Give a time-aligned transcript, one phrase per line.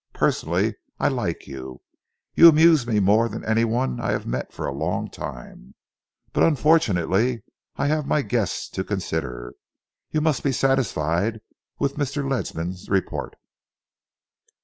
[0.13, 1.81] Personally I like you.
[2.33, 5.75] You amuse me more than any one I have met for a long time.
[6.33, 7.43] But unfortunately
[7.75, 9.53] I have my guests to consider!
[10.09, 11.39] You must be satisfied
[11.77, 12.27] with Mr.
[12.27, 13.35] Ledsam's report."